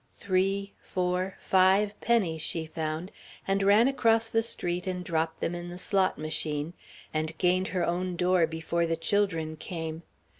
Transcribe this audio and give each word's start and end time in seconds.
Three, 0.15 0.73
four, 0.81 1.35
five 1.39 2.01
pennies 2.01 2.41
she 2.41 2.65
found 2.65 3.11
and 3.47 3.61
ran 3.61 3.87
across 3.87 4.31
the 4.31 4.41
street 4.41 4.87
and 4.87 5.05
dropped 5.05 5.41
them 5.41 5.53
in 5.53 5.69
the 5.69 5.77
slot 5.77 6.17
machine, 6.17 6.73
and 7.13 7.37
gained 7.37 7.67
her 7.67 7.85
own 7.85 8.15
door 8.15 8.47
before 8.47 8.87
the 8.87 8.97
children 8.97 9.55
came. 9.57 10.01